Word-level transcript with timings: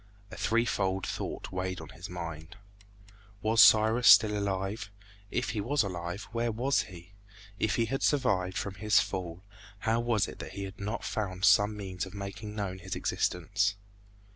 A 0.31 0.35
threefold 0.35 1.05
thought 1.05 1.51
weighed 1.51 1.79
on 1.79 1.89
his 1.89 2.09
mind. 2.09 2.55
Was 3.43 3.61
Cyrus 3.61 4.07
still 4.07 4.35
alive? 4.35 4.89
If 5.29 5.51
he 5.51 5.61
was 5.61 5.83
alive, 5.83 6.23
where 6.31 6.51
was 6.51 6.81
he? 6.89 7.11
If 7.59 7.75
he 7.75 7.85
had 7.85 8.01
survived 8.01 8.57
from 8.57 8.73
his 8.73 8.99
fall, 8.99 9.43
how 9.81 9.99
was 9.99 10.27
it 10.27 10.39
that 10.39 10.53
he 10.53 10.63
had 10.63 10.79
not 10.79 11.03
found 11.03 11.45
some 11.45 11.77
means 11.77 12.07
of 12.07 12.15
making 12.15 12.55
known 12.55 12.79
his 12.79 12.95
existence? 12.95 13.75